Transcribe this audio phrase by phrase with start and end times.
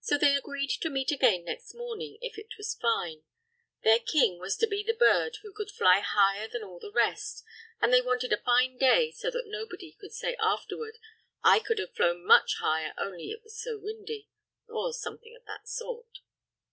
[0.00, 3.24] So they agreed to meet again next morning, if it was fine.
[3.82, 7.42] Their king was to be the bird who could fly higher than all the rest,
[7.80, 10.98] and they wanted a fine day so that nobody could say afterward,
[11.42, 14.28] "I could have flown much higher, only it was so windy,"
[14.68, 16.20] or something of the sort.